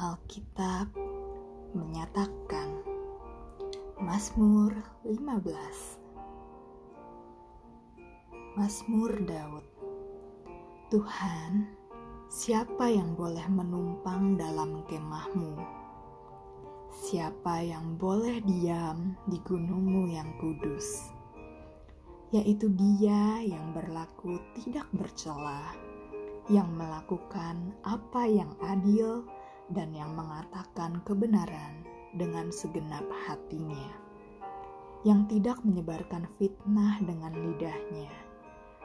Alkitab 0.00 0.96
menyatakan 1.76 2.80
Mazmur 4.00 4.72
15 5.04 5.44
Mazmur 8.56 9.12
Daud 9.28 9.60
Tuhan, 10.88 11.68
siapa 12.32 12.88
yang 12.88 13.12
boleh 13.12 13.44
menumpang 13.52 14.40
dalam 14.40 14.88
kemahmu? 14.88 15.60
Siapa 17.04 17.60
yang 17.60 18.00
boleh 18.00 18.40
diam 18.40 19.20
di 19.28 19.36
gunungmu 19.44 20.16
yang 20.16 20.32
kudus? 20.40 21.12
Yaitu 22.32 22.72
dia 22.72 23.44
yang 23.44 23.76
berlaku 23.76 24.40
tidak 24.64 24.88
bercela 24.96 25.76
yang 26.48 26.72
melakukan 26.72 27.76
apa 27.84 28.24
yang 28.24 28.56
adil 28.64 29.28
dan 29.70 29.94
yang 29.94 30.14
mengatakan 30.18 30.98
kebenaran 31.06 31.86
dengan 32.18 32.50
segenap 32.50 33.06
hatinya, 33.26 33.94
yang 35.06 35.30
tidak 35.30 35.62
menyebarkan 35.62 36.26
fitnah 36.36 36.98
dengan 37.06 37.30
lidahnya, 37.32 38.10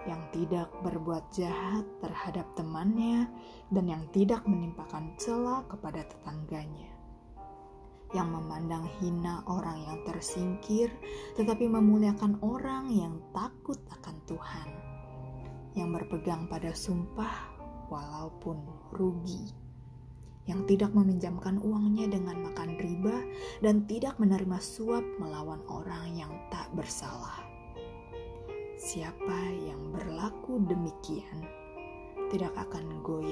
yang 0.05 0.21
tidak 0.29 0.69
berbuat 0.85 1.25
jahat 1.33 1.83
terhadap 2.05 2.45
temannya, 2.53 3.25
dan 3.73 3.89
yang 3.89 4.05
tidak 4.13 4.45
menimpakan 4.45 5.09
celah 5.17 5.65
kepada 5.65 6.05
tetangganya, 6.05 6.93
yang 8.13 8.29
memandang 8.29 8.85
hina 9.01 9.41
orang 9.49 9.81
yang 9.89 9.97
tersingkir, 10.05 10.93
tetapi 11.33 11.65
memuliakan 11.65 12.37
orang 12.45 12.93
yang 12.93 13.17
takut 13.33 13.81
akan 13.89 14.21
Tuhan, 14.29 14.69
yang 15.73 15.89
berpegang 15.89 16.45
pada 16.45 16.69
sumpah 16.77 17.49
walaupun 17.89 18.61
rugi, 18.93 19.64
yang 20.45 20.61
tidak 20.69 20.93
meminjamkan 20.93 21.57
uangnya 21.57 22.05
dengan 22.05 22.37
makan 22.45 22.77
riba 22.77 23.17
dan 23.65 23.81
tidak 23.89 24.17
menerima 24.21 24.61
suap 24.61 25.01
melawan 25.17 25.61
orang 25.65 26.13
yang 26.13 26.31
tak 26.53 26.69
bersalah. 26.77 27.41
Siapa 28.77 29.39
yang 29.65 29.89
berlaku 29.89 30.61
demikian 30.69 31.41
tidak 32.29 32.53
akan 32.53 33.01
goyah 33.01 33.24